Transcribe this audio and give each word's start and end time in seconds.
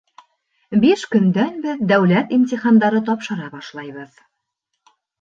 Биш 0.85 1.03
көндән 1.11 1.61
беҙ 1.67 1.85
дәүләт 1.93 2.35
имтихандары 2.39 3.05
тапшыра 3.13 3.55
башлайбыҙ 3.55 4.21